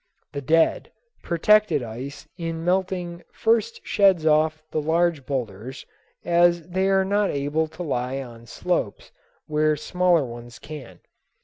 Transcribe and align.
The 0.31 0.41
dead, 0.41 0.91
protected 1.21 1.83
ice 1.83 2.27
in 2.35 2.65
melting 2.65 3.21
first 3.31 3.85
sheds 3.85 4.25
off 4.25 4.63
the 4.71 4.81
large 4.81 5.27
boulders, 5.27 5.85
as 6.25 6.69
they 6.69 6.89
are 6.89 7.05
not 7.05 7.29
able 7.29 7.67
to 7.67 7.83
lie 7.83 8.19
on 8.19 8.47
slopes 8.47 9.11
where 9.45 9.75
smaller 9.75 10.25
ones 10.25 10.57
can. 10.57 11.01